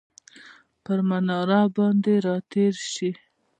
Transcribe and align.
پر 0.83 0.99
مناره 1.09 1.61
باندې 1.75 2.13
راتیرشي، 2.27 3.11